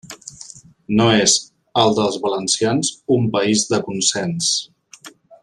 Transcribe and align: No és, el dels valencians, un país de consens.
No 0.99 1.05
és, 1.25 1.35
el 1.81 1.93
dels 1.99 2.17
valencians, 2.23 2.91
un 3.17 3.29
país 3.37 3.65
de 3.75 3.81
consens. 3.91 4.51